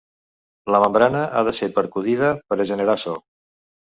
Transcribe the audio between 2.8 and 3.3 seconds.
so.